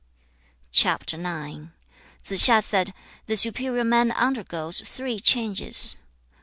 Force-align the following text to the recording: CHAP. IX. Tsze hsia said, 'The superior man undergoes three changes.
CHAP. 0.71 1.03
IX. 1.13 1.67
Tsze 2.23 2.37
hsia 2.39 2.63
said, 2.63 2.91
'The 3.27 3.37
superior 3.37 3.83
man 3.83 4.11
undergoes 4.13 4.81
three 4.81 5.19
changes. 5.19 5.95